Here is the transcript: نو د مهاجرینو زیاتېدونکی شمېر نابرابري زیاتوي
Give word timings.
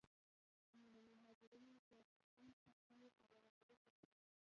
نو 0.79 0.83
د 0.93 0.97
مهاجرینو 1.23 1.75
زیاتېدونکی 1.87 2.71
شمېر 2.81 3.11
نابرابري 3.17 3.57
زیاتوي 3.65 4.09